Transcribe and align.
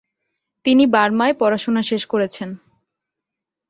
তিনি 0.65 0.83
বার্মায় 0.85 1.35
পড়াশোনা 1.39 1.81
শেষ 1.81 2.03
করেছেন। 2.05 2.49